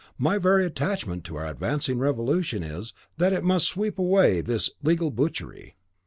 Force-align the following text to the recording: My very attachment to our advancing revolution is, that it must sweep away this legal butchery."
My 0.17 0.39
very 0.39 0.65
attachment 0.65 1.25
to 1.25 1.35
our 1.35 1.45
advancing 1.45 1.99
revolution 1.99 2.63
is, 2.63 2.91
that 3.17 3.33
it 3.33 3.43
must 3.43 3.67
sweep 3.67 3.99
away 3.99 4.41
this 4.41 4.71
legal 4.81 5.11
butchery." 5.11 5.75